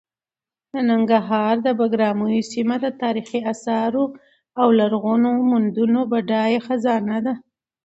[0.71, 4.05] د ننګرهار د بګراميو سیمه د تاریخي اثارو
[4.61, 7.33] او لرغونو موندنو بډایه خزانه ده.